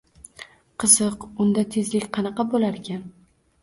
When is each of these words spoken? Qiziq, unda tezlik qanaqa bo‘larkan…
Qiziq, 0.85 1.29
unda 1.45 1.67
tezlik 1.79 2.11
qanaqa 2.19 2.51
bo‘larkan… 2.53 3.11